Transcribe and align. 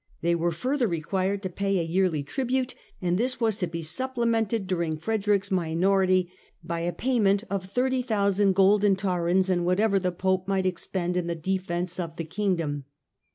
They 0.21 0.33
were 0.33 0.51
further 0.51 0.87
required 0.87 1.43
to 1.43 1.49
pay 1.51 1.77
a 1.77 1.83
yearly 1.83 2.23
tribute, 2.23 2.73
and 3.03 3.19
this 3.19 3.39
was 3.39 3.57
to 3.57 3.67
be 3.67 3.83
supplemented, 3.83 4.65
during 4.65 4.97
Frederick's 4.97 5.51
minority, 5.51 6.31
by 6.63 6.79
a 6.79 6.91
pay 6.91 7.19
ment 7.19 7.43
of 7.51 7.65
30,000 7.65 8.55
golden 8.55 8.95
tarins 8.95 9.47
and 9.47 9.63
whatever 9.63 9.99
the 9.99 10.11
Pope 10.11 10.47
might 10.47 10.65
expend 10.65 11.15
in 11.15 11.27
the 11.27 11.35
defence 11.35 11.99
of 11.99 12.15
the 12.15 12.25
Kingdom. 12.25 12.85